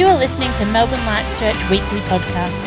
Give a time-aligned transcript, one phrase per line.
[0.00, 2.66] You are listening to Melbourne Lights Church Weekly Podcast.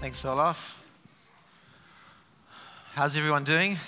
[0.00, 0.76] Thanks, Olaf.
[2.94, 3.78] How's everyone doing?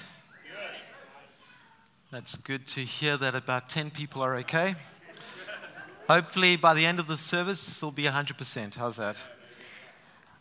[2.13, 4.77] That's good to hear that about 10 people are okay.
[6.07, 8.77] Hopefully, by the end of the service, it'll be 100%.
[8.77, 9.21] How's that?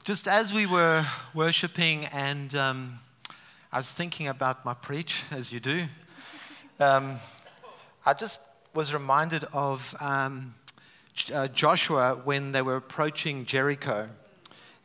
[0.04, 3.00] Just as we were worshiping, and um,
[3.72, 5.86] I was thinking about my preach, as you do,
[6.80, 7.16] um,
[8.06, 8.40] I just
[8.74, 10.56] was reminded of um,
[11.32, 14.10] uh, Joshua when they were approaching Jericho.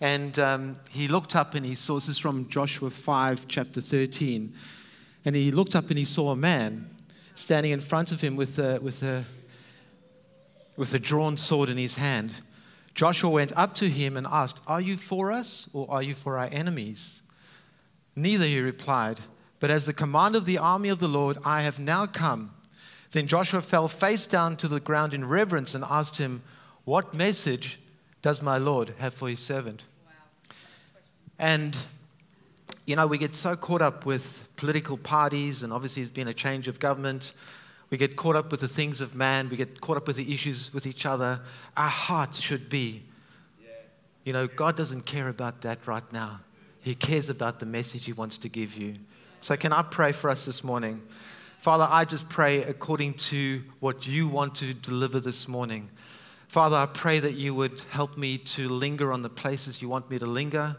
[0.01, 4.52] And um, he looked up and he saw, this is from Joshua 5, chapter 13.
[5.24, 6.91] And he looked up and he saw a man
[7.34, 9.24] standing in front of him with a, with a,
[10.77, 12.43] with a drawn sword in his hand.
[12.95, 16.38] Joshua went up to him and asked, Are you for us or are you for
[16.38, 17.23] our enemies?
[18.15, 19.20] Neither, he replied,
[19.60, 22.52] but as the commander of the army of the Lord, I have now come.
[23.12, 26.42] Then Joshua fell face down to the ground in reverence and asked him,
[26.84, 27.80] What message
[28.23, 29.84] does my Lord have for his servant?
[31.38, 31.76] And,
[32.84, 36.34] you know, we get so caught up with political parties, and obviously there's been a
[36.34, 37.32] change of government.
[37.90, 39.48] We get caught up with the things of man.
[39.48, 41.40] We get caught up with the issues with each other.
[41.76, 43.02] Our heart should be,
[44.24, 46.40] you know, God doesn't care about that right now.
[46.82, 48.96] He cares about the message He wants to give you.
[49.40, 51.01] So, can I pray for us this morning?
[51.59, 55.90] Father, I just pray according to what you want to deliver this morning.
[56.46, 60.09] Father, I pray that you would help me to linger on the places you want
[60.09, 60.76] me to linger,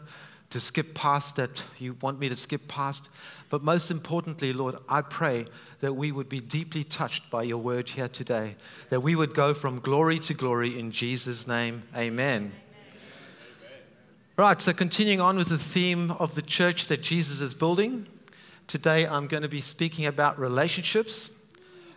[0.48, 3.10] to skip past that you want me to skip past.
[3.50, 5.44] But most importantly, Lord, I pray
[5.80, 8.56] that we would be deeply touched by your word here today,
[8.88, 11.82] that we would go from glory to glory in Jesus' name.
[11.94, 12.52] Amen.
[14.38, 18.06] Right, so continuing on with the theme of the church that Jesus is building,
[18.70, 21.32] today I'm going to be speaking about relationships.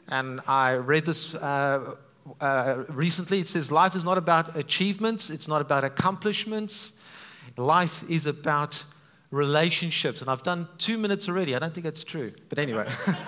[0.08, 1.96] And I read this uh,
[2.42, 3.40] uh, recently.
[3.40, 6.94] It says, Life is not about achievements, it's not about accomplishments.
[7.58, 8.84] Life is about
[9.30, 10.22] relationships.
[10.22, 11.56] And I've done two minutes already.
[11.56, 12.34] I don't think that's true.
[12.50, 12.88] But anyway.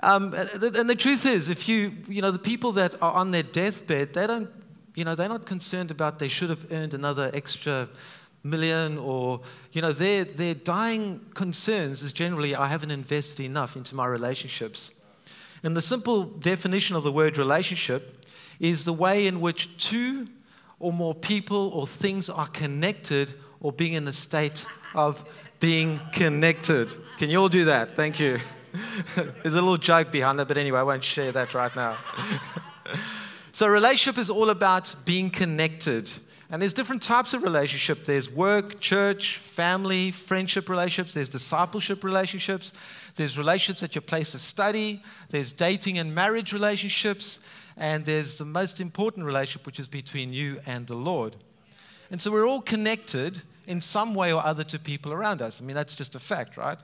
[0.00, 3.42] um, and the truth is, if you, you know, the people that are on their
[3.42, 4.48] deathbed, they don't,
[4.94, 7.88] you know, they're not concerned about they should have earned another extra
[8.48, 9.40] million or,
[9.72, 14.92] you know, their, their dying concerns is generally, I haven't invested enough into my relationships.
[15.62, 18.24] And the simple definition of the word relationship
[18.60, 20.28] is the way in which two
[20.78, 25.24] or more people or things are connected or being in a state of
[25.60, 26.94] being connected.
[27.18, 27.96] Can you all do that?
[27.96, 28.38] Thank you.
[29.16, 31.96] There's a little joke behind that, but anyway, I won't share that right now.
[33.52, 36.10] so, relationship is all about being connected.
[36.50, 38.04] And there's different types of relationship.
[38.04, 41.12] There's work, church, family, friendship relationships.
[41.12, 42.72] There's discipleship relationships.
[43.16, 45.02] There's relationships at your place of study.
[45.30, 47.40] There's dating and marriage relationships.
[47.76, 51.34] And there's the most important relationship, which is between you and the Lord.
[52.10, 55.60] And so we're all connected in some way or other to people around us.
[55.60, 56.78] I mean, that's just a fact, right?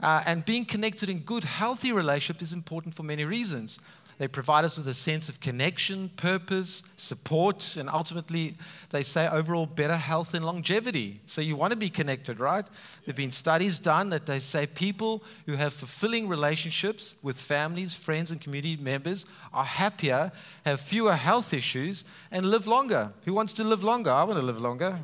[0.00, 3.78] Uh, and being connected in good, healthy relationship is important for many reasons.
[4.18, 8.56] They provide us with a sense of connection, purpose, support, and ultimately,
[8.90, 11.20] they say overall better health and longevity.
[11.26, 12.64] So you want to be connected, right?
[12.64, 17.94] There have been studies done that they say people who have fulfilling relationships with families,
[17.94, 20.30] friends, and community members are happier,
[20.64, 23.12] have fewer health issues, and live longer.
[23.24, 24.10] Who wants to live longer?
[24.10, 24.98] I want to live longer.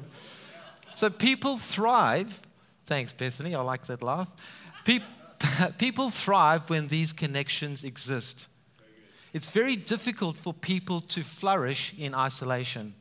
[0.94, 2.41] So people thrive.
[2.87, 3.54] Thanks, Bethany.
[3.54, 4.31] I like that laugh.
[5.78, 8.48] People, thrive when these connections exist.
[9.32, 12.94] It's very difficult for people to flourish in isolation.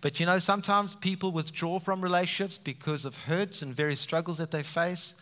[0.00, 4.50] But you know, sometimes people withdraw from relationships because of hurts and various struggles that
[4.50, 5.14] they face.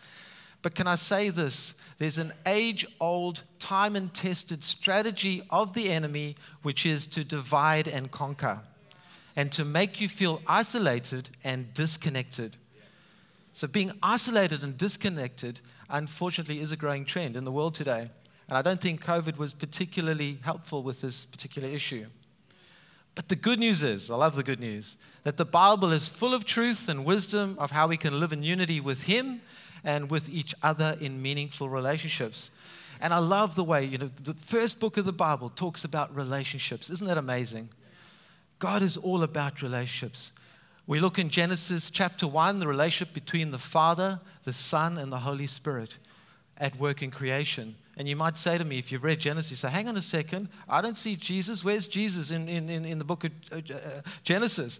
[0.61, 1.75] But can I say this?
[1.97, 7.87] There's an age old, time and tested strategy of the enemy, which is to divide
[7.87, 8.61] and conquer
[9.35, 12.57] and to make you feel isolated and disconnected.
[13.53, 18.09] So, being isolated and disconnected, unfortunately, is a growing trend in the world today.
[18.49, 22.07] And I don't think COVID was particularly helpful with this particular issue.
[23.13, 26.33] But the good news is, I love the good news, that the Bible is full
[26.33, 29.41] of truth and wisdom of how we can live in unity with Him
[29.83, 32.49] and with each other in meaningful relationships.
[33.01, 36.15] And I love the way, you know, the first book of the Bible talks about
[36.15, 36.89] relationships.
[36.89, 37.69] Isn't that amazing?
[38.57, 40.31] God is all about relationships.
[40.87, 45.19] We look in Genesis chapter 1, the relationship between the Father, the Son, and the
[45.19, 45.99] Holy Spirit
[46.57, 47.75] at work in creation.
[47.99, 50.47] And you might say to me, if you've read Genesis, say, hang on a second,
[50.69, 51.65] I don't see Jesus.
[51.65, 54.79] Where's Jesus in, in, in, the book of uh, uh Genesis?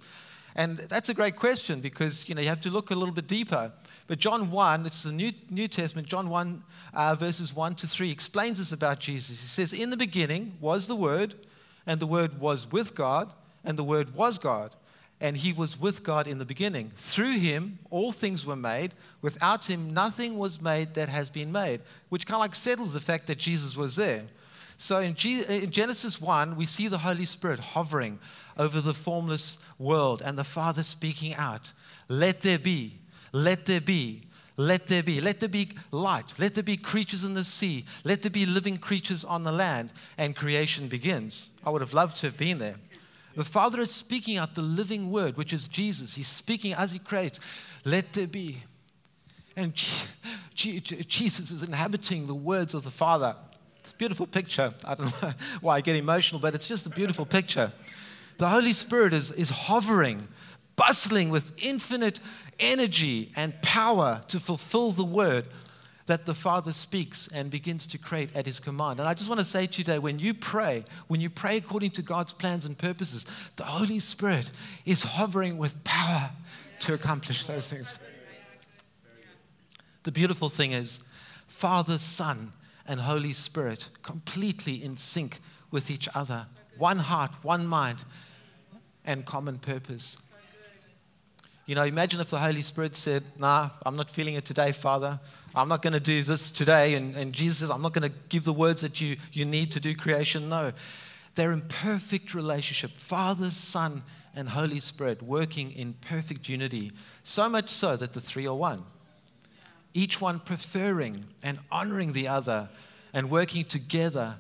[0.56, 3.28] And that's a great question because you know you have to look a little bit
[3.28, 3.74] deeper.
[4.08, 6.64] But John 1, it's the New, New Testament, John 1,
[6.94, 9.42] uh, verses 1 to 3, explains this about Jesus.
[9.42, 11.36] He says, In the beginning was the Word,
[11.86, 13.34] and the Word was with God,
[13.66, 14.76] and the Word was God.
[15.22, 16.92] And he was with God in the beginning.
[16.96, 18.94] Through him, all things were made.
[19.22, 23.02] Without him, nothing was made that has been made, which kind of like settles the
[23.02, 24.24] fact that Jesus was there.
[24.78, 28.18] So in, G- in Genesis 1, we see the Holy Spirit hovering
[28.58, 31.74] over the formless world and the Father speaking out,
[32.08, 33.00] Let there be,
[33.34, 34.24] let there be,
[34.60, 35.22] let there be.
[35.22, 36.34] Let there be light.
[36.38, 37.86] Let there be creatures in the sea.
[38.04, 39.94] Let there be living creatures on the land.
[40.18, 41.50] And creation begins.
[41.66, 42.76] I would have loved to have been there.
[43.36, 46.16] The Father is speaking out the living word, which is Jesus.
[46.16, 47.40] He's speaking as He creates.
[47.86, 48.58] Let there be.
[49.56, 49.74] And
[50.56, 53.36] Jesus is inhabiting the words of the Father.
[53.80, 54.74] It's a beautiful picture.
[54.86, 57.72] I don't know why I get emotional, but it's just a beautiful picture.
[58.38, 60.28] The Holy Spirit is, is hovering,
[60.76, 62.20] bustling with infinite
[62.60, 65.46] energy and power to fulfill the word
[66.10, 69.00] that the Father speaks and begins to create at His command.
[69.00, 72.02] And I just want to say today when you pray, when you pray according to
[72.02, 73.28] God's plans and purposes,
[73.58, 74.50] the Holy Spirit
[74.88, 76.32] is hovering with power
[76.80, 78.00] to accomplish those things.
[80.02, 81.00] The beautiful thing is,
[81.48, 82.54] Father, Son,
[82.88, 85.38] and Holy Spirit completely in sync
[85.70, 86.48] with each other.
[86.80, 88.00] One heart, one mind,
[89.06, 90.18] and common purpose.
[91.70, 95.20] You know, imagine if the Holy Spirit said, Nah, I'm not feeling it today, Father.
[95.54, 96.96] I'm not going to do this today.
[96.96, 99.70] And, and Jesus says, I'm not going to give the words that you, you need
[99.74, 100.50] to do creation.
[100.50, 100.72] No.
[101.36, 104.02] They're in perfect relationship Father, Son,
[104.36, 106.92] and Holy Spirit working in perfect unity.
[107.22, 108.82] So much so that the three are one.
[109.94, 112.68] Each one preferring and honoring the other
[113.14, 114.38] and working together,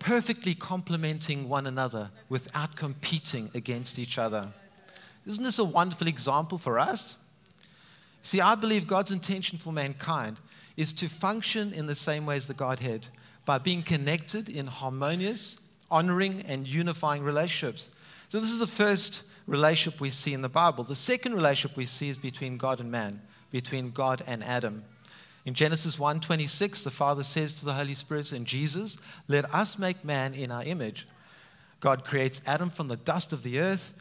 [0.00, 4.52] perfectly complementing one another without competing against each other.
[5.26, 7.16] Isn't this a wonderful example for us?
[8.22, 10.38] See, I believe God's intention for mankind
[10.76, 13.08] is to function in the same way as the Godhead
[13.44, 15.60] by being connected in harmonious,
[15.90, 17.90] honoring, and unifying relationships.
[18.28, 20.84] So, this is the first relationship we see in the Bible.
[20.84, 23.20] The second relationship we see is between God and man,
[23.50, 24.84] between God and Adam.
[25.44, 28.96] In Genesis 1:26, the Father says to the Holy Spirit and Jesus,
[29.28, 31.06] "Let us make man in our image."
[31.80, 33.92] God creates Adam from the dust of the earth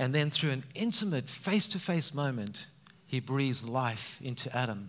[0.00, 2.68] and then through an intimate face to face moment,
[3.06, 4.88] he breathes life into Adam.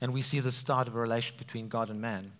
[0.00, 2.32] And we see the start of a relationship between God and man.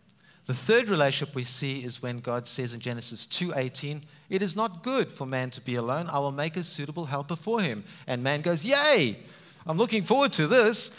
[0.46, 4.82] The third relationship we see is when God says in Genesis 2:18, "It is not
[4.82, 6.08] good for man to be alone.
[6.08, 9.22] I will make a suitable helper for him." And man goes, "Yay!
[9.66, 10.90] I'm looking forward to this."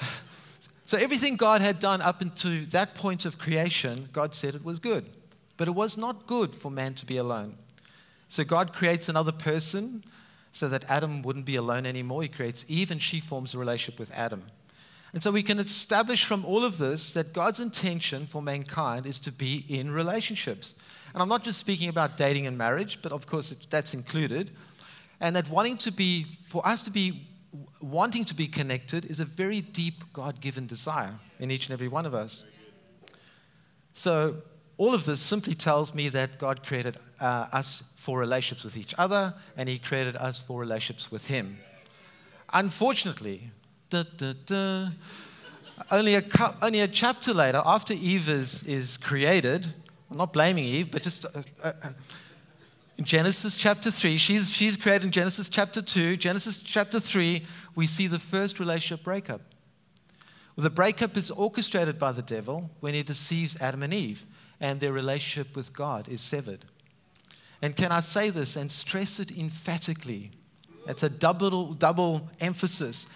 [0.84, 4.78] so everything God had done up until that point of creation, God said it was
[4.78, 5.06] good.
[5.56, 7.56] But it was not good for man to be alone.
[8.28, 10.04] So God creates another person
[10.52, 12.22] so that Adam wouldn't be alone anymore.
[12.22, 14.44] He creates Eve, and she forms a relationship with Adam.
[15.12, 19.18] And so we can establish from all of this that God's intention for mankind is
[19.20, 20.74] to be in relationships.
[21.14, 24.50] And I'm not just speaking about dating and marriage, but of course that's included.
[25.20, 27.26] And that wanting to be, for us to be
[27.80, 31.88] wanting to be connected is a very deep God given desire in each and every
[31.88, 32.44] one of us.
[33.94, 34.36] So
[34.78, 38.94] all of this simply tells me that God created uh, us for relationships with each
[38.96, 41.58] other and He created us for relationships with Him.
[42.52, 43.50] Unfortunately,
[43.90, 44.86] da, da, da,
[45.90, 46.22] only, a,
[46.62, 49.66] only a chapter later, after Eve is, is created,
[50.10, 51.72] I'm not blaming Eve, but just uh, uh,
[52.96, 57.86] in Genesis chapter 3, she's, she's created in Genesis chapter 2, Genesis chapter 3, we
[57.86, 59.40] see the first relationship breakup.
[60.56, 64.24] Well, the breakup is orchestrated by the devil when he deceives Adam and Eve
[64.60, 66.64] and their relationship with God is severed.
[67.62, 70.30] And can I say this and stress it emphatically?
[70.86, 73.06] It's a double, double emphasis.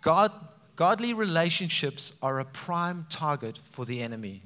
[0.00, 0.32] God,
[0.76, 4.42] godly relationships are a prime target for the enemy.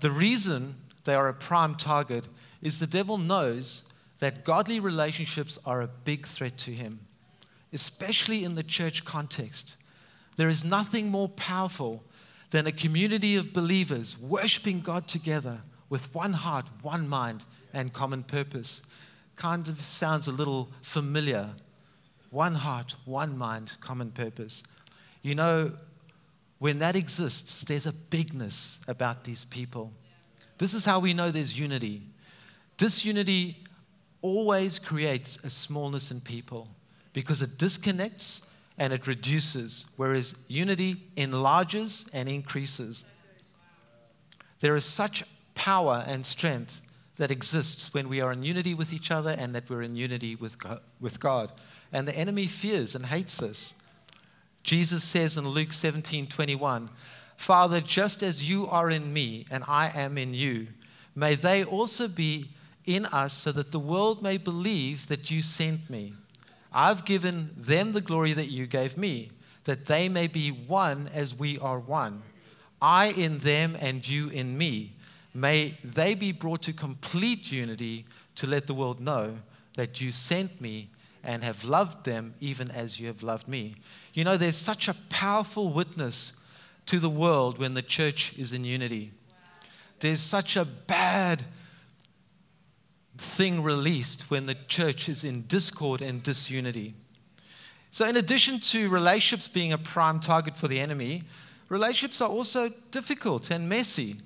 [0.00, 2.28] The reason they are a prime target
[2.62, 3.84] is the devil knows
[4.20, 7.00] that godly relationships are a big threat to him,
[7.72, 9.76] especially in the church context.
[10.36, 12.04] There is nothing more powerful
[12.50, 18.22] than a community of believers worshiping God together with one heart, one mind, and common
[18.22, 18.82] purpose.
[19.36, 21.50] Kind of sounds a little familiar.
[22.30, 24.62] One heart, one mind, common purpose.
[25.22, 25.72] You know,
[26.58, 29.92] when that exists, there's a bigness about these people.
[30.58, 32.02] This is how we know there's unity.
[32.76, 33.64] Disunity
[34.22, 36.68] always creates a smallness in people
[37.12, 38.42] because it disconnects
[38.78, 43.04] and it reduces, whereas unity enlarges and increases.
[44.60, 46.80] There is such power and strength
[47.16, 50.36] that exists when we are in unity with each other and that we're in unity
[50.36, 50.56] with.
[51.00, 51.52] With God.
[51.92, 53.74] And the enemy fears and hates this.
[54.62, 56.90] Jesus says in Luke 17 21,
[57.36, 60.68] Father, just as you are in me and I am in you,
[61.14, 62.50] may they also be
[62.84, 66.14] in us so that the world may believe that you sent me.
[66.72, 69.30] I've given them the glory that you gave me,
[69.64, 72.22] that they may be one as we are one.
[72.80, 74.92] I in them and you in me.
[75.34, 78.06] May they be brought to complete unity
[78.36, 79.38] to let the world know
[79.74, 80.90] that you sent me
[81.24, 83.74] and have loved them even as you have loved me.
[84.14, 86.32] You know, there's such a powerful witness
[86.86, 89.12] to the world when the church is in unity.
[90.00, 91.44] There's such a bad
[93.18, 96.94] thing released when the church is in discord and disunity.
[97.90, 101.22] So, in addition to relationships being a prime target for the enemy,
[101.68, 104.16] relationships are also difficult and messy.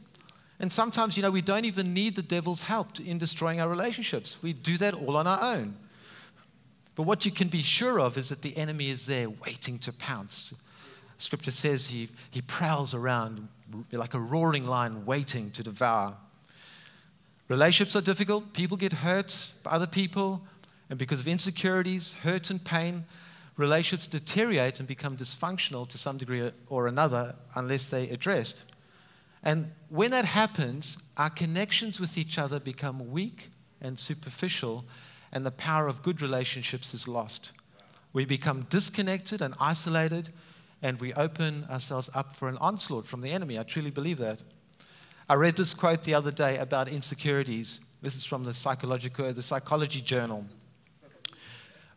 [0.61, 4.43] And sometimes, you know, we don't even need the devil's help in destroying our relationships.
[4.43, 5.75] We do that all on our own.
[6.95, 9.93] But what you can be sure of is that the enemy is there waiting to
[9.93, 10.55] pounce.
[11.19, 13.49] Scripture says he, he prowls around
[13.93, 16.17] like a roaring lion waiting to devour.
[17.49, 18.53] Relationships are difficult.
[18.53, 20.43] People get hurt by other people.
[20.91, 23.05] And because of insecurities, hurt, and pain,
[23.57, 28.65] relationships deteriorate and become dysfunctional to some degree or another unless they're addressed.
[29.43, 34.85] And when that happens, our connections with each other become weak and superficial,
[35.33, 37.53] and the power of good relationships is lost.
[38.13, 40.29] We become disconnected and isolated,
[40.83, 43.59] and we open ourselves up for an onslaught from the enemy.
[43.59, 44.43] I truly believe that.
[45.33, 47.81] I read this quote the other day about insecurities.
[48.03, 50.45] This is from the Psychological, the Psychology Journal.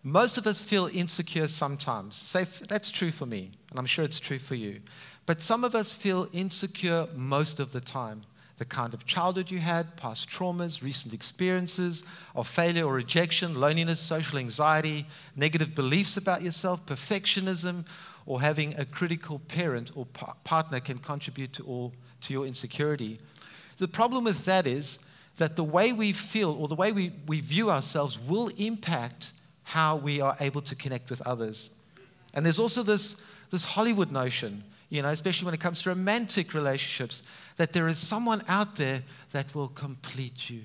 [0.03, 2.15] Most of us feel insecure sometimes.
[2.15, 4.79] Say, that's true for me, and I'm sure it's true for you.
[5.25, 8.21] But some of us feel insecure most of the time.
[8.55, 13.99] The kind of childhood you had, past traumas, recent experiences of failure or rejection, loneliness,
[13.99, 17.85] social anxiety, negative beliefs about yourself, perfectionism,
[18.25, 20.05] or having a critical parent or
[20.45, 21.91] partner can contribute to all
[22.25, 23.19] to your insecurity.
[23.77, 24.99] The problem with that is
[25.37, 29.97] that the way we feel or the way we, we view ourselves will impact how
[29.97, 31.71] we are able to connect with others.
[32.33, 36.53] And there's also this, this Hollywood notion, you know, especially when it comes to romantic
[36.53, 37.23] relationships,
[37.57, 39.01] that there is someone out there
[39.31, 40.61] that will complete you.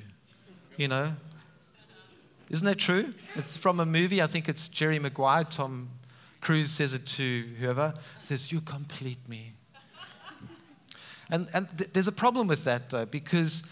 [0.77, 1.13] You know?
[2.51, 3.15] Isn't that true?
[3.37, 5.89] It's from a movie, I think it's Jerry Maguire, Tom
[6.41, 9.53] Cruise says it to whoever, says, You complete me.
[11.31, 13.63] And, and th- there's a problem with that, though, because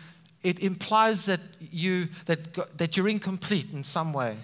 [0.42, 4.36] it implies that, you, that, that you're incomplete in some way.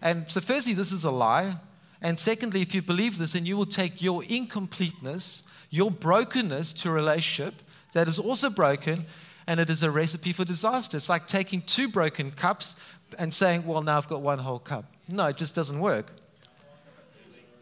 [0.00, 1.54] And so, firstly, this is a lie.
[2.00, 6.88] And secondly, if you believe this, then you will take your incompleteness, your brokenness to
[6.88, 7.54] a relationship
[7.92, 9.04] that is also broken,
[9.46, 10.96] and it is a recipe for disaster.
[10.96, 12.76] It's like taking two broken cups
[13.18, 14.84] and saying, Well, now I've got one whole cup.
[15.08, 16.12] No, it just doesn't work.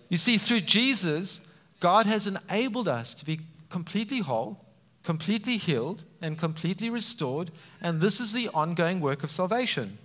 [0.08, 1.40] You see, through Jesus,
[1.78, 4.58] God has enabled us to be completely whole
[5.02, 9.98] completely healed and completely restored, and this is the ongoing work of salvation.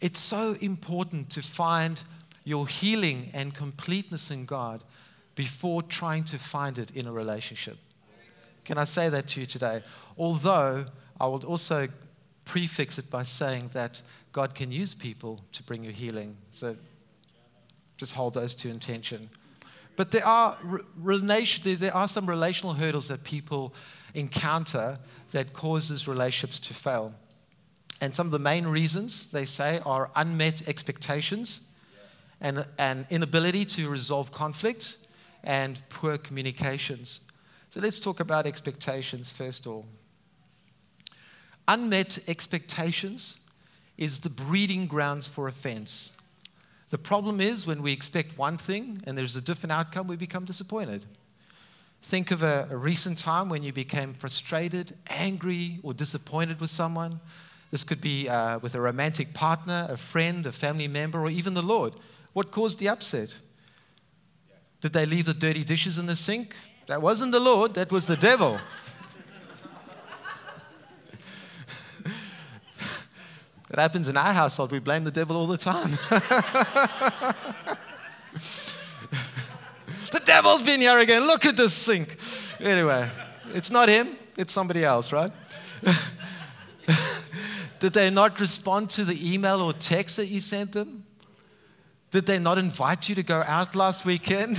[0.00, 2.02] It's so important to find
[2.44, 4.82] your healing and completeness in God
[5.34, 7.76] before trying to find it in a relationship.
[8.64, 9.82] Can I say that to you today?
[10.18, 10.86] Although
[11.20, 11.88] I will also
[12.44, 16.36] prefix it by saying that God can use people to bring you healing.
[16.50, 16.76] So
[17.96, 19.28] just hold those two in tension.
[20.00, 20.56] But there are,
[20.96, 23.74] there are some relational hurdles that people
[24.14, 24.98] encounter
[25.32, 27.12] that causes relationships to fail.
[28.00, 31.60] And some of the main reasons, they say, are unmet expectations
[32.40, 34.96] and an inability to resolve conflict
[35.44, 37.20] and poor communications.
[37.68, 39.86] So let's talk about expectations first of all.
[41.68, 43.38] Unmet expectations
[43.98, 46.12] is the breeding grounds for offense.
[46.90, 50.44] The problem is when we expect one thing and there's a different outcome, we become
[50.44, 51.06] disappointed.
[52.02, 57.20] Think of a, a, recent time when you became frustrated, angry, or disappointed with someone.
[57.70, 61.54] This could be uh, with a romantic partner, a friend, a family member, or even
[61.54, 61.92] the Lord.
[62.32, 63.38] What caused the upset?
[64.80, 66.56] Did they leave the dirty dishes in the sink?
[66.86, 68.58] That wasn't the Lord, that was the devil.
[73.70, 74.72] It happens in our household.
[74.72, 75.90] We blame the devil all the time.
[80.10, 81.26] the devil's been here again.
[81.26, 82.16] Look at this sink.
[82.58, 83.08] Anyway,
[83.54, 85.30] it's not him, it's somebody else, right?
[87.78, 91.04] Did they not respond to the email or text that you sent them?
[92.10, 94.58] Did they not invite you to go out last weekend?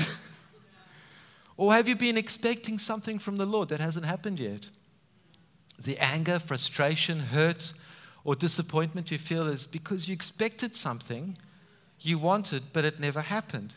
[1.58, 4.70] or have you been expecting something from the Lord that hasn't happened yet?
[5.84, 7.74] the anger, frustration, hurt,
[8.24, 11.38] or disappointment you feel is because you expected something,
[12.00, 13.74] you wanted, but it never happened.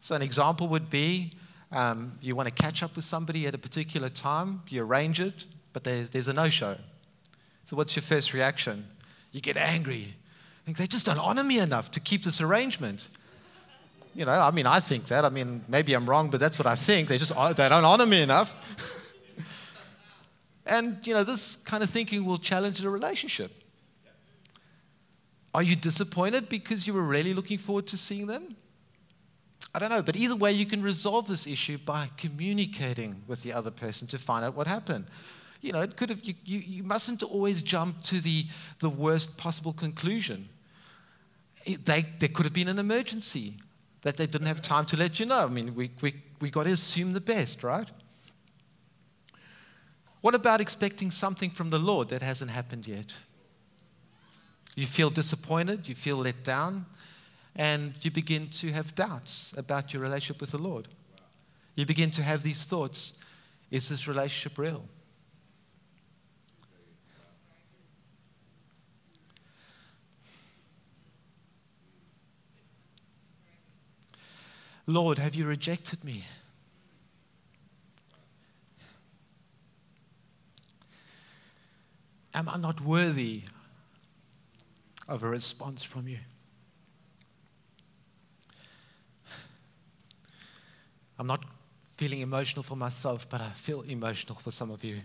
[0.00, 1.32] So, an example would be
[1.70, 5.46] um, you want to catch up with somebody at a particular time, you arrange it,
[5.72, 6.76] but there's, there's a no show.
[7.64, 8.86] So, what's your first reaction?
[9.32, 10.14] You get angry.
[10.64, 13.08] think they just don't honor me enough to keep this arrangement.
[14.14, 15.24] You know, I mean, I think that.
[15.24, 17.08] I mean, maybe I'm wrong, but that's what I think.
[17.08, 18.56] They just they don't honor me enough.
[20.66, 23.52] and you know, this kind of thinking will challenge the relationship.
[25.54, 28.56] Are you disappointed because you were really looking forward to seeing them?
[29.74, 33.52] I don't know, but either way, you can resolve this issue by communicating with the
[33.52, 35.06] other person to find out what happened.
[35.60, 38.46] You know, it could have, you, you, you mustn't always jump to the,
[38.80, 40.48] the worst possible conclusion.
[41.64, 43.54] It, they, there could have been an emergency
[44.02, 45.44] that they didn't have time to let you know.
[45.44, 47.88] I mean, we, we, we got to assume the best, right?
[50.22, 53.14] What about expecting something from the Lord that hasn't happened yet?
[54.74, 56.86] You feel disappointed, you feel let down,
[57.56, 60.88] and you begin to have doubts about your relationship with the Lord.
[61.74, 63.14] You begin to have these thoughts
[63.70, 64.84] Is this relationship real?
[74.86, 76.24] Lord, have you rejected me?
[82.34, 83.42] Am I not worthy
[85.06, 86.18] of a response from you?
[91.18, 91.44] I'm not
[91.96, 95.00] feeling emotional for myself, but I feel emotional for some of you.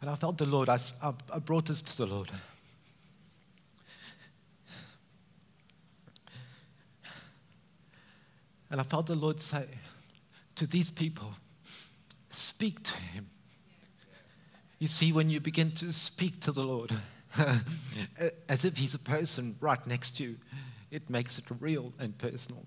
[0.00, 0.78] And I felt the Lord, I,
[1.32, 2.30] I brought this to the Lord.
[8.70, 9.68] And I felt the Lord say
[10.56, 11.34] to these people,
[12.30, 13.28] speak to him.
[14.82, 16.90] You see, when you begin to speak to the Lord,
[18.48, 20.36] as if he's a person right next to you,
[20.90, 22.66] it makes it real and personal.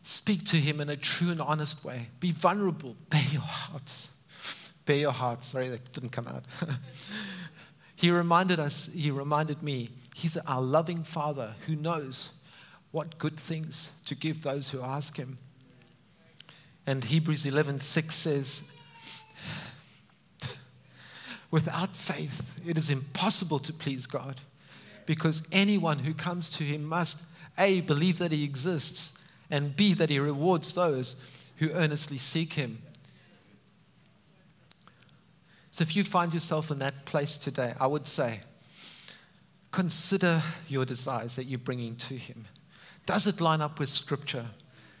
[0.00, 2.08] Speak to him in a true and honest way.
[2.20, 2.96] Be vulnerable.
[3.10, 4.08] Bare your heart.
[4.86, 5.44] Bare your heart.
[5.44, 6.44] Sorry, that didn't come out.
[7.96, 12.30] he reminded us, he reminded me, he's our loving Father who knows
[12.92, 15.36] what good things to give those who ask him.
[16.86, 18.62] And Hebrews 11:6 says,
[21.50, 24.40] Without faith, it is impossible to please God
[25.06, 27.24] because anyone who comes to him must
[27.58, 29.12] A, believe that he exists,
[29.50, 31.16] and B, that he rewards those
[31.56, 32.80] who earnestly seek him.
[35.72, 38.40] So if you find yourself in that place today, I would say,
[39.72, 42.44] consider your desires that you're bringing to him.
[43.06, 44.46] Does it line up with Scripture?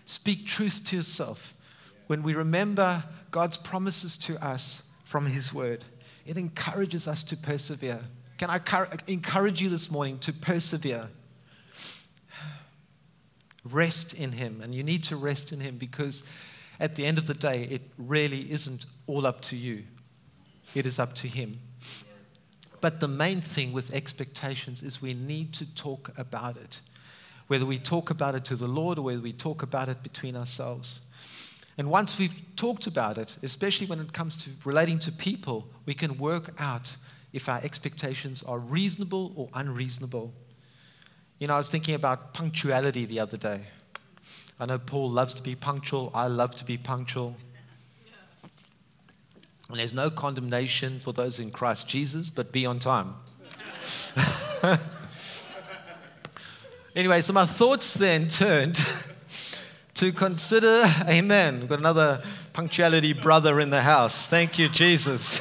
[0.04, 1.54] Speak truth to yourself.
[2.08, 5.84] When we remember God's promises to us from His Word,
[6.30, 7.98] it encourages us to persevere.
[8.38, 8.60] Can I
[9.08, 11.08] encourage you this morning to persevere?
[13.64, 14.60] Rest in Him.
[14.62, 16.22] And you need to rest in Him because
[16.78, 19.82] at the end of the day, it really isn't all up to you,
[20.76, 21.58] it is up to Him.
[22.80, 26.80] But the main thing with expectations is we need to talk about it
[27.50, 30.36] whether we talk about it to the Lord or whether we talk about it between
[30.36, 31.00] ourselves.
[31.80, 35.94] And once we've talked about it, especially when it comes to relating to people, we
[35.94, 36.94] can work out
[37.32, 40.30] if our expectations are reasonable or unreasonable.
[41.38, 43.62] You know, I was thinking about punctuality the other day.
[44.60, 47.34] I know Paul loves to be punctual, I love to be punctual.
[49.70, 53.14] And there's no condemnation for those in Christ Jesus, but be on time.
[56.96, 58.76] Anyway, so my thoughts then turned
[60.00, 61.66] to consider, amen.
[61.66, 62.22] Got another
[62.54, 64.26] punctuality brother in the house.
[64.26, 65.40] Thank you, Jesus.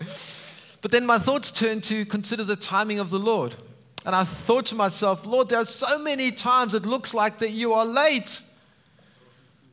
[0.82, 3.54] But then my thoughts turned to consider the timing of the Lord.
[4.06, 7.50] And I thought to myself, Lord, there are so many times it looks like that
[7.50, 8.40] you are late.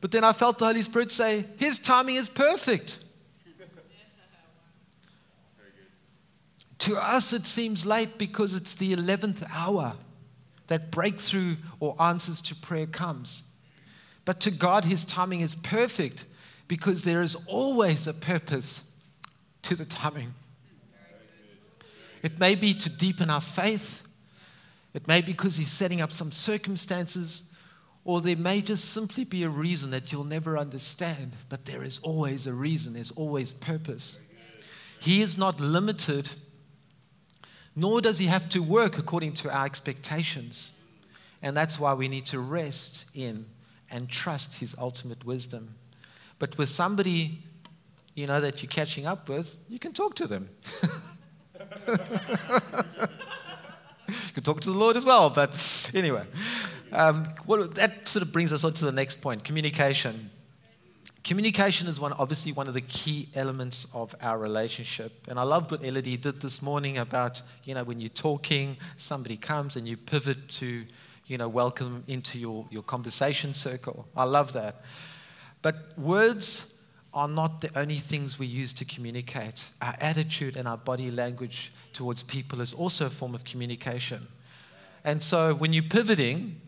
[0.02, 2.98] But then I felt the Holy Spirit say, His timing is perfect.
[6.80, 9.94] to us, it seems late because it's the 11th hour
[10.66, 13.44] that breakthrough or answers to prayer comes.
[14.28, 16.26] But to God, His timing is perfect
[16.68, 18.82] because there is always a purpose
[19.62, 20.34] to the timing.
[22.22, 24.02] It may be to deepen our faith,
[24.92, 27.50] it may be because He's setting up some circumstances,
[28.04, 31.98] or there may just simply be a reason that you'll never understand, but there is
[32.00, 34.18] always a reason, there's always purpose.
[35.00, 36.28] He is not limited
[37.74, 40.72] nor does he have to work according to our expectations.
[41.40, 43.46] And that's why we need to rest in
[43.90, 45.74] and trust his ultimate wisdom.
[46.38, 47.38] But with somebody,
[48.14, 50.48] you know, that you're catching up with, you can talk to them.
[51.88, 51.96] you
[54.34, 56.24] can talk to the Lord as well, but anyway.
[56.92, 60.30] Um, well, that sort of brings us on to the next point communication.
[61.24, 65.26] Communication is one, obviously one of the key elements of our relationship.
[65.28, 69.36] And I loved what Elodie did this morning about, you know, when you're talking, somebody
[69.36, 70.86] comes and you pivot to,
[71.28, 74.08] you know, welcome into your, your conversation circle.
[74.16, 74.82] I love that.
[75.62, 76.74] But words
[77.12, 79.68] are not the only things we use to communicate.
[79.82, 84.26] Our attitude and our body language towards people is also a form of communication.
[85.04, 86.60] And so when you're pivoting,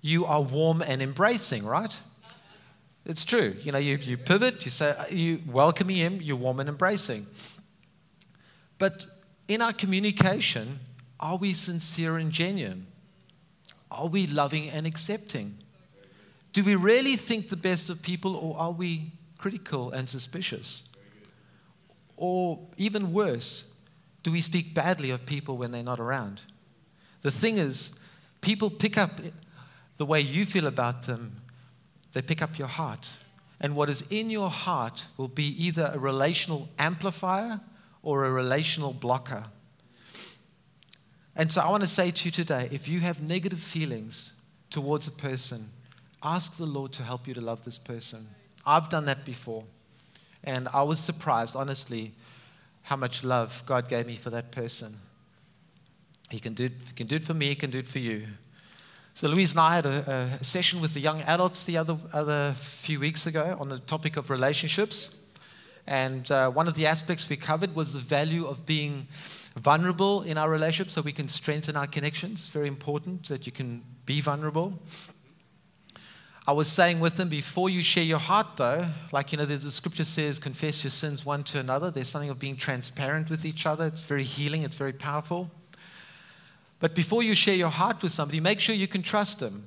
[0.00, 1.98] you are warm and embracing, right?
[3.06, 3.56] It's true.
[3.62, 7.26] You know, you, you pivot, you say, uh, you welcoming him, you're warm and embracing.
[8.78, 9.06] But
[9.48, 10.80] in our communication,
[11.18, 12.86] are we sincere and genuine?
[13.90, 15.58] Are we loving and accepting?
[16.52, 20.84] Do we really think the best of people, or are we critical and suspicious?
[22.16, 23.72] Or even worse,
[24.22, 26.42] do we speak badly of people when they're not around?
[27.22, 27.98] The thing is,
[28.40, 29.12] people pick up
[29.96, 31.40] the way you feel about them
[32.12, 33.08] they pick up your heart.
[33.60, 37.60] And what is in your heart will be either a relational amplifier
[38.02, 39.44] or a relational blocker.
[41.40, 44.34] And so I want to say to you today if you have negative feelings
[44.68, 45.70] towards a person,
[46.22, 48.28] ask the Lord to help you to love this person.
[48.66, 49.64] I've done that before.
[50.44, 52.12] And I was surprised, honestly,
[52.82, 54.98] how much love God gave me for that person.
[56.28, 58.00] He can do it, he can do it for me, he can do it for
[58.00, 58.26] you.
[59.14, 62.52] So Louise and I had a, a, session with the young adults the other, other
[62.52, 65.16] few weeks ago on the topic of relationships.
[65.86, 69.08] And uh, one of the aspects we covered was the value of being
[69.56, 72.48] vulnerable in our relationships so we can strengthen our connections.
[72.48, 74.78] Very important that you can be vulnerable.
[76.46, 79.58] I was saying with them, before you share your heart, though, like, you know, the
[79.70, 81.90] scripture says, confess your sins one to another.
[81.90, 83.86] There's something of being transparent with each other.
[83.86, 85.50] It's very healing, it's very powerful.
[86.80, 89.66] But before you share your heart with somebody, make sure you can trust them.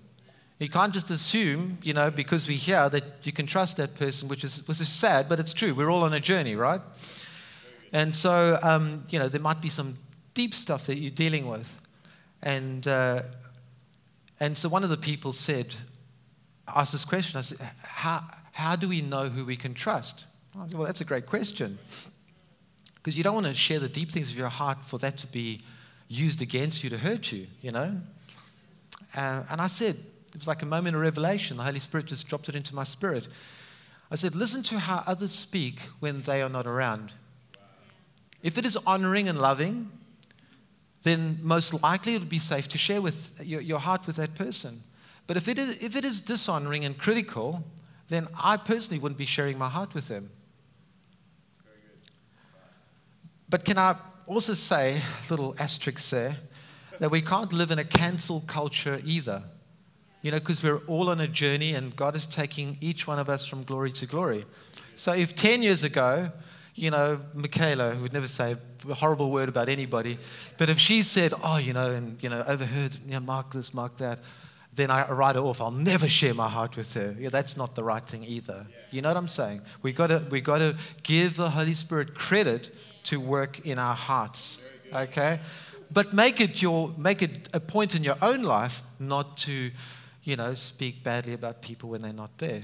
[0.60, 4.28] You can't just assume, you know, because we hear that you can trust that person,
[4.28, 5.74] which is, which is sad, but it's true.
[5.74, 6.82] We're all on a journey, right?
[7.94, 9.98] And so, um, you know, there might be some
[10.34, 11.80] deep stuff that you're dealing with.
[12.42, 13.22] And, uh,
[14.40, 15.76] and so one of the people said,
[16.68, 17.38] asked this question.
[17.38, 20.26] I said, how, how do we know who we can trust?
[20.54, 21.78] Said, well, that's a great question.
[22.96, 25.28] Because you don't want to share the deep things of your heart for that to
[25.28, 25.62] be
[26.08, 27.96] used against you to hurt you, you know?
[29.16, 31.58] Uh, and I said, it was like a moment of revelation.
[31.58, 33.28] The Holy Spirit just dropped it into my spirit.
[34.10, 37.14] I said, listen to how others speak when they are not around.
[38.44, 39.90] If it is honoring and loving,
[41.02, 44.36] then most likely it would be safe to share with your, your heart with that
[44.36, 44.84] person.
[45.26, 47.64] But if it, is, if it is dishonoring and critical,
[48.10, 50.30] then I personally wouldn't be sharing my heart with them.
[53.50, 56.38] But can I also say, little asterisk there,
[57.00, 59.44] that we can't live in a cancel culture either.
[60.22, 63.30] You know, because we're all on a journey and God is taking each one of
[63.30, 64.46] us from glory to glory.
[64.96, 66.32] So if 10 years ago,
[66.76, 68.56] you know, Michaela would never say
[68.90, 70.18] a horrible word about anybody,
[70.58, 73.74] but if she said, oh, you know, and, you know, overheard, you know, mark this,
[73.74, 74.20] mark that,
[74.76, 75.62] then I write it off.
[75.62, 77.16] I'll never share my heart with her.
[77.20, 78.66] Yeah, that's not the right thing either.
[78.90, 79.62] You know what I'm saying?
[79.84, 84.60] We got we got to give the Holy Spirit credit to work in our hearts.
[84.92, 85.40] Okay?
[85.92, 89.70] But make it your make it a point in your own life not to,
[90.24, 92.64] you know, speak badly about people when they're not there.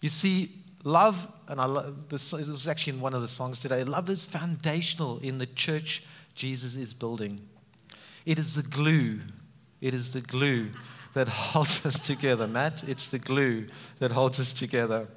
[0.00, 0.50] You see,
[0.86, 4.08] love, and I love this it was actually in one of the songs today, love
[4.08, 7.40] is foundational in the church Jesus is building.
[8.24, 9.20] It is the glue.
[9.80, 10.70] It is the glue
[11.14, 12.84] that holds us together, Matt.
[12.88, 13.66] It's the glue
[13.98, 15.08] that holds us together.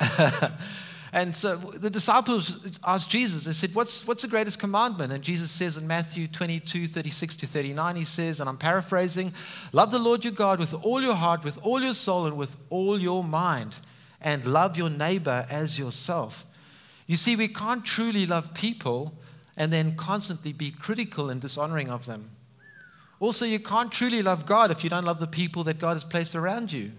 [1.12, 5.12] And so the disciples asked Jesus, they said, what's, what's the greatest commandment?
[5.12, 9.32] And Jesus says in Matthew 22, 36 to 39, he says, and I'm paraphrasing,
[9.72, 12.56] love the Lord your God with all your heart, with all your soul, and with
[12.68, 13.76] all your mind,
[14.20, 16.44] and love your neighbor as yourself.
[17.06, 19.14] You see, we can't truly love people
[19.56, 22.30] and then constantly be critical and dishonoring of them.
[23.20, 26.04] Also, you can't truly love God if you don't love the people that God has
[26.04, 26.92] placed around you.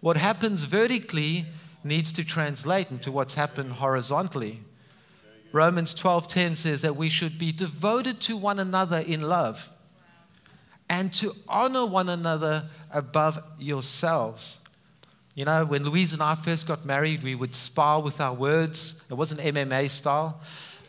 [0.00, 1.46] What happens vertically
[1.82, 4.60] needs to translate into what's happened horizontally.
[5.52, 9.70] Romans 12:10 says that we should be devoted to one another in love
[10.90, 14.58] and to honor one another above yourselves.
[15.34, 19.02] You know, when Louise and I first got married, we would spar with our words.
[19.10, 20.40] It wasn't MMA style,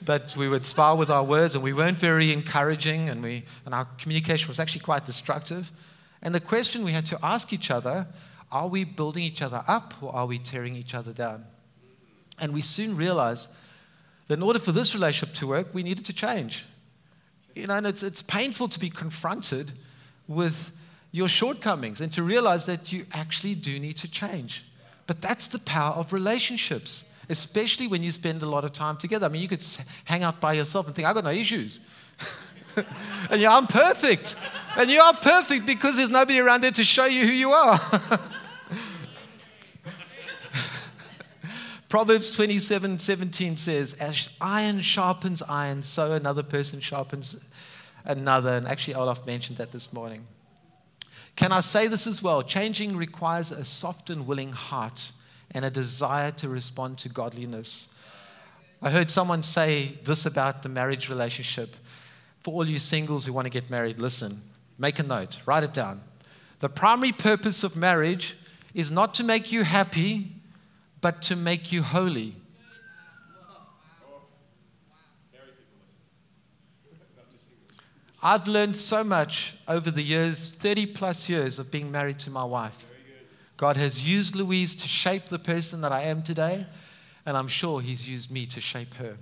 [0.03, 3.73] but we would spar with our words, and we weren't very encouraging, and, we, and
[3.73, 5.71] our communication was actually quite destructive.
[6.21, 8.07] And the question we had to ask each other
[8.51, 11.45] Are we building each other up or are we tearing each other down?
[12.39, 13.49] And we soon realized
[14.27, 16.65] that in order for this relationship to work, we needed to change.
[17.55, 19.71] You know, and it's, it's painful to be confronted
[20.27, 20.71] with
[21.15, 24.65] your shortcomings and to realize that you actually do need to change.
[25.07, 29.25] But that's the power of relationships, especially when you spend a lot of time together.
[29.25, 29.65] I mean, you could
[30.03, 31.79] hang out by yourself and think, I've got no issues.
[33.29, 34.35] and yeah, I'm perfect.
[34.77, 37.79] And you are perfect because there's nobody around there to show you who you are.
[41.87, 47.37] Proverbs 27 17 says, As iron sharpens iron, so another person sharpens
[48.03, 48.55] another.
[48.55, 50.27] And actually, Olaf mentioned that this morning.
[51.35, 52.41] Can I say this as well?
[52.41, 55.11] Changing requires a soft and willing heart
[55.51, 57.89] and a desire to respond to godliness.
[58.81, 61.75] I heard someone say this about the marriage relationship.
[62.39, 64.41] For all you singles who want to get married, listen,
[64.77, 66.01] make a note, write it down.
[66.59, 68.37] The primary purpose of marriage
[68.73, 70.31] is not to make you happy,
[71.01, 72.35] but to make you holy.
[78.25, 82.43] I've learned so much over the years, 30 plus years of being married to my
[82.43, 82.83] wife.
[83.55, 86.65] God has used Louise to shape the person that I am today,
[87.27, 89.17] and I'm sure He's used me to shape her.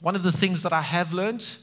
[0.00, 1.56] One of the things that I have learned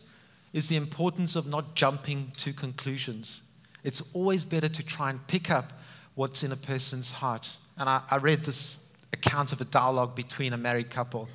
[0.51, 3.41] is the importance of not jumping to conclusions.
[3.85, 5.71] It's always better to try and pick up
[6.15, 7.55] what's in a person's heart.
[7.77, 8.79] And I, I read this
[9.13, 11.29] account of a dialogue between a married couple.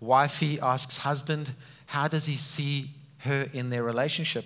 [0.00, 1.52] Wifey asks husband,
[1.84, 4.44] How does he see her in their relationship?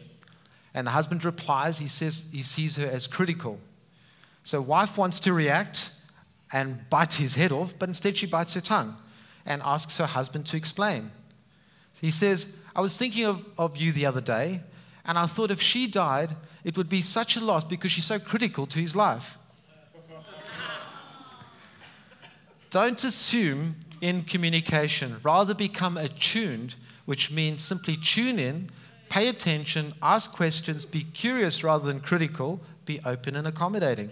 [0.74, 3.60] And the husband replies, he says he sees her as critical.
[4.42, 5.90] So wife wants to react
[6.52, 8.96] and bite his head off, but instead she bites her tongue
[9.46, 11.10] and asks her husband to explain.
[12.00, 14.60] He says, I was thinking of, of you the other day,
[15.06, 18.18] and I thought if she died, it would be such a loss because she's so
[18.18, 19.38] critical to his life.
[22.70, 28.70] Don't assume in communication, rather become attuned which means simply tune in,
[29.08, 34.10] pay attention, ask questions, be curious rather than critical, be open and accommodating.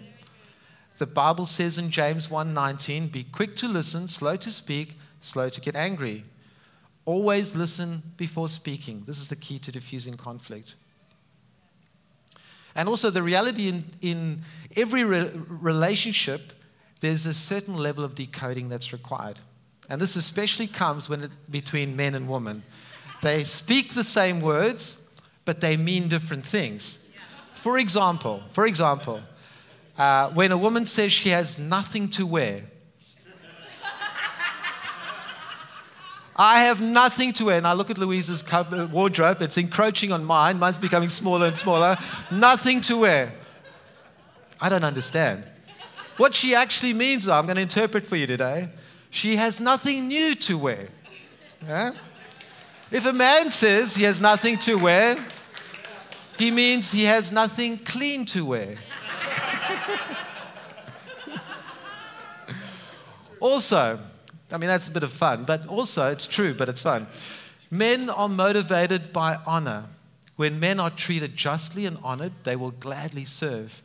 [0.97, 5.61] The Bible says in James 1:19, be quick to listen, slow to speak, slow to
[5.61, 6.25] get angry.
[7.05, 9.03] Always listen before speaking.
[9.05, 10.75] This is the key to diffusing conflict.
[12.75, 14.41] And also, the reality in, in
[14.75, 16.53] every re- relationship,
[17.01, 19.39] there's a certain level of decoding that's required.
[19.89, 22.63] And this especially comes when it, between men and women.
[23.21, 25.01] They speak the same words,
[25.45, 26.99] but they mean different things.
[27.53, 29.21] For example, for example,
[29.97, 32.63] uh, when a woman says she has nothing to wear,
[36.35, 37.57] I have nothing to wear.
[37.57, 38.43] And I look at Louise's
[38.91, 40.57] wardrobe, it's encroaching on mine.
[40.59, 41.95] Mine's becoming smaller and smaller.
[42.31, 43.33] Nothing to wear.
[44.59, 45.43] I don't understand.
[46.17, 48.69] What she actually means, I'm going to interpret for you today,
[49.13, 50.87] she has nothing new to wear.
[51.63, 51.91] Yeah?
[52.89, 55.15] If a man says he has nothing to wear,
[56.39, 58.75] he means he has nothing clean to wear.
[63.39, 63.99] also,
[64.51, 67.05] I mean, that's a bit of fun, but also it's true, but it's fun.
[67.69, 69.85] Men are motivated by honor.
[70.37, 73.82] When men are treated justly and honored, they will gladly serve.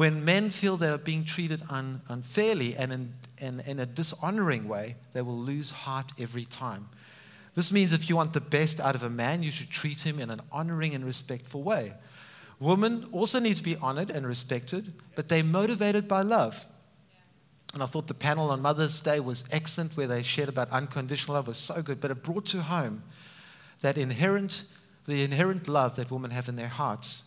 [0.00, 4.66] When men feel they are being treated un- unfairly and in, in, in a dishonoring
[4.66, 6.88] way, they will lose heart every time.
[7.54, 10.18] This means if you want the best out of a man, you should treat him
[10.18, 11.92] in an honoring and respectful way.
[12.60, 16.64] Women also need to be honored and respected, but they're motivated by love.
[17.74, 21.34] And I thought the panel on Mother's Day was excellent, where they shared about unconditional
[21.34, 23.02] love was so good, but it brought to home
[23.82, 24.64] that inherent,
[25.04, 27.24] the inherent love that women have in their hearts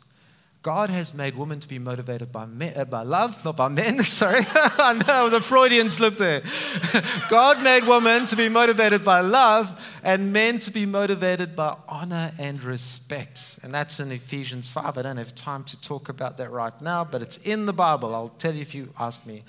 [0.64, 4.00] God has made women to be motivated by, men, uh, by love, not by men.
[4.04, 6.42] Sorry, I know the Freudian slip there.
[7.30, 12.32] God made women to be motivated by love and men to be motivated by honor
[12.40, 13.60] and respect.
[13.62, 14.98] And that's in Ephesians 5.
[14.98, 18.16] I don't have time to talk about that right now, but it's in the Bible.
[18.16, 19.44] I'll tell you if you ask me.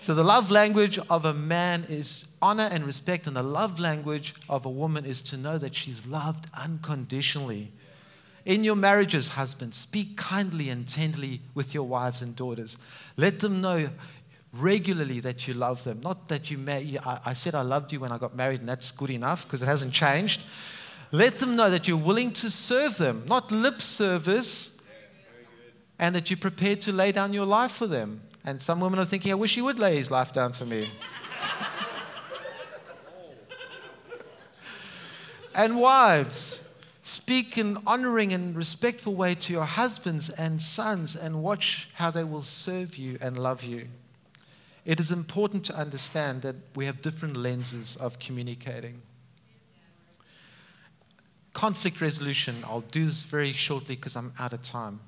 [0.00, 4.34] So, the love language of a man is honor and respect, and the love language
[4.48, 7.70] of a woman is to know that she's loved unconditionally.
[8.44, 12.76] In your marriages, husbands, speak kindly and tenderly with your wives and daughters.
[13.16, 13.90] Let them know
[14.52, 16.00] regularly that you love them.
[16.02, 18.90] Not that you may, I said I loved you when I got married, and that's
[18.90, 20.44] good enough because it hasn't changed.
[21.12, 24.78] Let them know that you're willing to serve them, not lip service,
[25.98, 28.22] and that you're prepared to lay down your life for them.
[28.44, 30.88] And some women are thinking, I wish he would lay his life down for me.
[35.54, 36.62] and wives,
[37.10, 42.22] Speak in honoring and respectful way to your husbands and sons and watch how they
[42.22, 43.88] will serve you and love you.
[44.84, 49.02] It is important to understand that we have different lenses of communicating.
[51.52, 55.00] Conflict resolution, I'll do this very shortly because I'm out of time.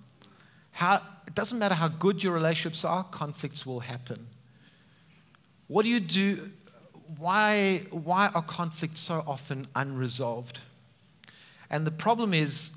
[0.73, 4.27] How, it doesn't matter how good your relationships are, conflicts will happen.
[5.69, 6.51] What do you do?
[7.17, 10.63] Why, why are conflicts so often unresolved?
[11.73, 12.77] And the problem is,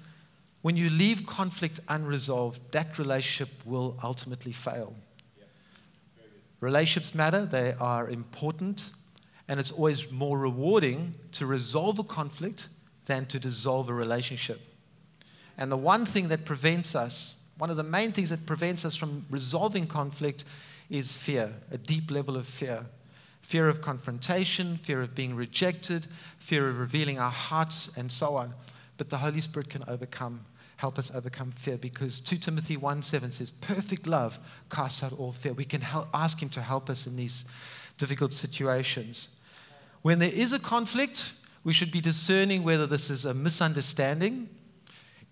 [0.61, 4.95] when you leave conflict unresolved, that relationship will ultimately fail.
[6.61, 8.91] Relationships matter, they are important,
[9.47, 12.69] and it's always more rewarding to resolve a conflict
[13.05, 14.61] than to dissolve a relationship.
[15.57, 18.95] And the one thing that prevents us, one of the main things that prevents us
[18.95, 20.45] from resolving conflict
[20.89, 22.85] is fear, a deep level of fear.
[23.41, 26.07] Fear of confrontation, fear of being rejected,
[26.39, 28.53] fear of revealing our hearts, and so on.
[28.97, 30.45] But the Holy Spirit can overcome,
[30.77, 35.31] help us overcome fear because 2 Timothy 1 7 says, Perfect love casts out all
[35.31, 35.53] fear.
[35.53, 37.45] We can help, ask Him to help us in these
[37.97, 39.29] difficult situations.
[40.01, 44.49] When there is a conflict, we should be discerning whether this is a misunderstanding.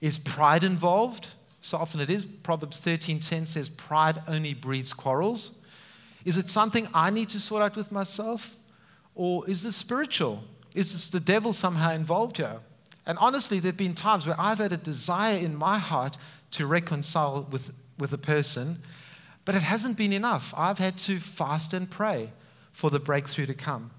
[0.01, 1.29] Is pride involved?
[1.61, 2.25] So often it is.
[2.25, 5.53] Proverbs 13:10 says, Pride only breeds quarrels.
[6.25, 8.57] Is it something I need to sort out with myself?
[9.15, 10.43] Or is this spiritual?
[10.73, 12.59] Is this the devil somehow involved here?
[13.05, 16.17] And honestly, there have been times where I've had a desire in my heart
[16.51, 18.79] to reconcile with, with a person,
[19.45, 20.53] but it hasn't been enough.
[20.55, 22.31] I've had to fast and pray
[22.71, 23.91] for the breakthrough to come.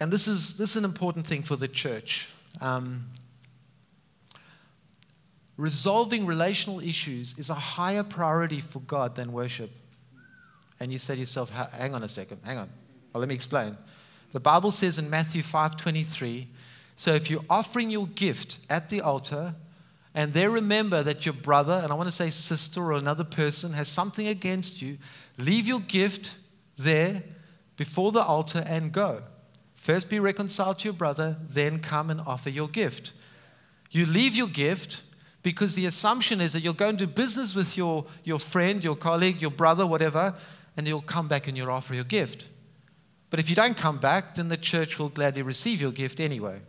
[0.00, 2.28] And this is, this is an important thing for the church.
[2.60, 3.06] Um,
[5.56, 9.70] resolving relational issues is a higher priority for God than worship.
[10.80, 12.68] And you say to yourself, hang on a second, hang on.
[13.12, 13.76] Well, let me explain.
[14.32, 16.48] The Bible says in Matthew 5:23,
[16.96, 19.54] so if you're offering your gift at the altar
[20.14, 23.72] and they remember that your brother, and I want to say sister or another person,
[23.72, 24.98] has something against you,
[25.36, 26.36] leave your gift
[26.78, 27.22] there
[27.76, 29.22] before the altar and go.
[29.74, 33.12] First be reconciled to your brother, then come and offer your gift.
[33.90, 35.02] You leave your gift
[35.42, 38.96] because the assumption is that you'll go and do business with your, your friend, your
[38.96, 40.34] colleague, your brother, whatever,
[40.76, 42.48] and you'll come back and you'll offer your gift.
[43.30, 46.60] But if you don't come back, then the church will gladly receive your gift anyway.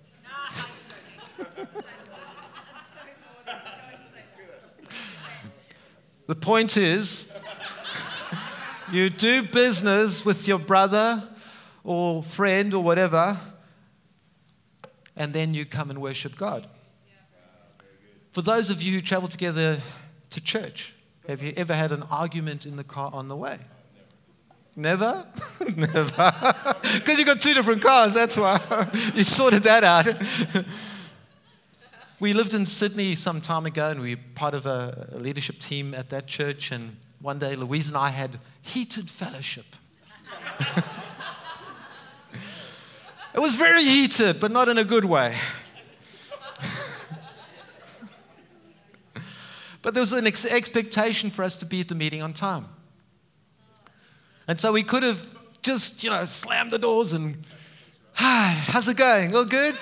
[6.28, 7.32] The point is,
[8.92, 11.22] you do business with your brother
[11.84, 13.38] or friend or whatever,
[15.16, 16.68] and then you come and worship God.
[18.32, 19.80] For those of you who travel together
[20.32, 20.96] to church,
[21.28, 23.60] have you ever had an argument in the car on the way?
[24.76, 25.26] Never?
[25.76, 26.56] Never.
[26.96, 28.60] Because you've got two different cars, that's why.
[29.16, 30.08] you sorted that out.
[32.20, 35.94] We lived in Sydney some time ago, and we were part of a, leadership team
[35.94, 36.72] at that church.
[36.72, 39.66] And one day, Louise and I had heated fellowship.
[43.34, 45.36] it was very heated, but not in a good way.
[49.82, 52.68] but there was an ex- expectation for us to be at the meeting on time.
[54.48, 57.38] And so we could have just, you know, slammed the doors and,
[58.14, 59.36] hi, how's it going?
[59.36, 59.76] All good?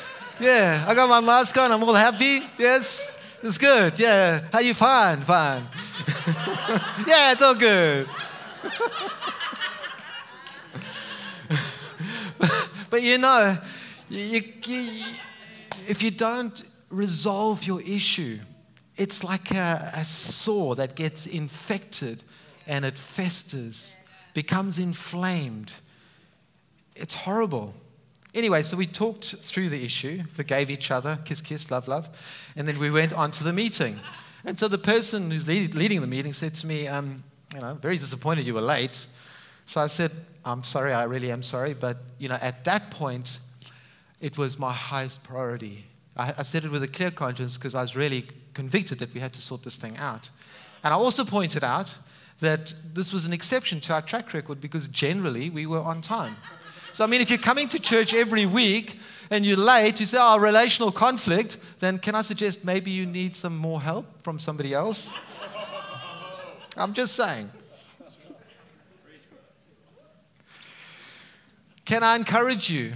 [0.44, 1.72] Yeah, I got my mask on.
[1.72, 2.42] I'm all happy.
[2.60, 3.10] Yes,
[3.42, 3.98] it's good.
[3.98, 4.74] Yeah, how you?
[4.74, 5.66] Fine, fine.
[7.08, 8.10] yeah, it's all good.
[12.90, 13.58] but you know,
[14.10, 14.90] you, you,
[15.88, 18.38] if you don't resolve your issue,
[18.98, 22.22] it's like a, a sore that gets infected
[22.68, 23.96] and it festers
[24.34, 25.72] becomes inflamed.
[26.98, 27.74] It's horrible.
[28.34, 32.10] Anyway, so we talked through the issue, forgave each other, kiss, kiss, love, love,
[32.56, 34.00] and then we went on to the meeting.
[34.44, 37.76] And so the person who's lead, leading the meeting said to me, um, you know,
[37.76, 39.06] very disappointed you were late.
[39.68, 40.12] So I said,
[40.44, 43.40] I'm sorry, I really am sorry, but you know, at that point,
[44.20, 45.86] it was my highest priority.
[46.18, 49.20] I, I said it with a clear conscience because I was really convicted that we
[49.20, 50.30] had to sort this thing out.
[50.84, 51.98] And I also pointed out
[52.40, 56.36] that this was an exception to our track record because generally we were on time.
[56.94, 59.00] So, I mean, if you're coming to church every week
[59.32, 63.36] and you're late, you say, oh, relational conflict, then can I suggest maybe you need
[63.36, 65.10] some more help from somebody else?
[66.78, 67.50] I'm just saying.
[71.84, 72.94] Can I encourage you?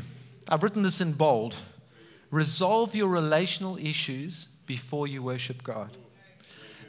[0.47, 1.55] I've written this in bold.
[2.29, 5.89] Resolve your relational issues before you worship God.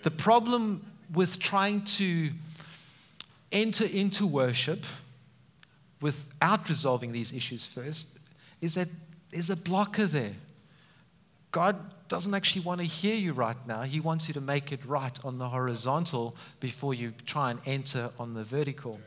[0.03, 0.85] The problem
[1.15, 2.31] with trying to
[3.51, 4.85] enter into worship
[6.01, 8.09] without resolving these issues first
[8.61, 8.89] is that
[9.31, 10.35] there's a blocker there.
[11.51, 11.77] God
[12.09, 13.83] doesn't actually want to hear you right now.
[13.83, 18.11] He wants you to make it right on the horizontal before you try and enter
[18.19, 18.99] on the vertical.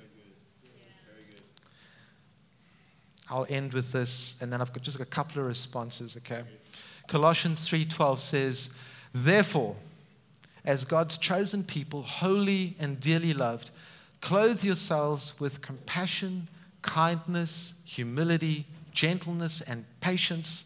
[3.30, 6.44] I'll end with this, and then I've got just a couple of responses, okay?
[7.08, 8.70] Colossians 3:12 says,
[9.14, 9.78] "Therefore,
[10.66, 13.72] as God's chosen people, holy and dearly loved,
[14.20, 16.50] clothe yourselves with compassion,
[16.82, 20.66] kindness, humility, gentleness, and patience.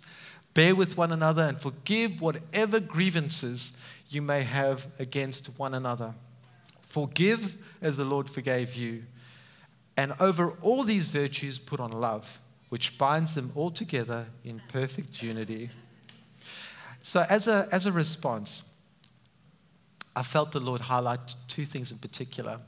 [0.53, 3.74] Bear with one another and forgive whatever grievances
[4.09, 6.16] you may have against one another.
[6.82, 9.03] Forgive as the Lord forgave you.
[9.97, 12.39] And over all these virtues, put on love,
[12.70, 15.70] which binds them all together in perfect unity.
[17.01, 18.63] So, as a, as a response,
[20.16, 22.59] I felt the Lord highlight two things in particular.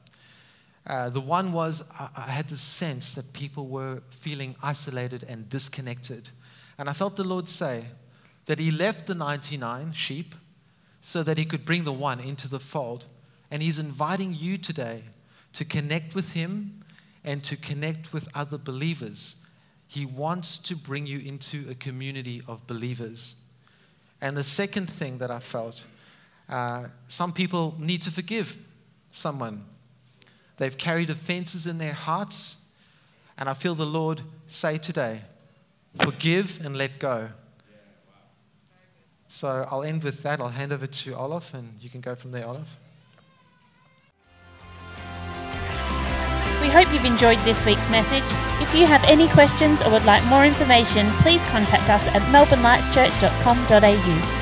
[0.88, 5.50] Uh, the one was I, I had the sense that people were feeling isolated and
[5.50, 6.30] disconnected.
[6.78, 7.84] And I felt the Lord say
[8.46, 10.34] that He left the 99 sheep
[11.02, 13.06] so that He could bring the one into the fold.
[13.52, 15.04] And He's inviting you today
[15.54, 16.84] to connect with Him
[17.26, 19.36] and to connect with other believers.
[19.88, 23.36] He wants to bring you into a community of believers.
[24.22, 25.86] And the second thing that I felt
[26.50, 28.58] uh, some people need to forgive
[29.12, 29.66] someone.
[30.58, 32.58] They've carried offenses in their hearts.
[33.38, 35.22] And I feel the Lord say today,
[36.02, 37.30] forgive and let go.
[39.28, 40.40] So I'll end with that.
[40.40, 42.78] I'll hand over to Olaf, and you can go from there, Olaf.
[46.62, 48.24] We hope you've enjoyed this week's message.
[48.62, 54.37] If you have any questions or would like more information, please contact us at melbournelightschurch.com.au.